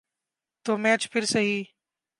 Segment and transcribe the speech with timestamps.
[0.65, 1.63] تو میچ پھر سہی۔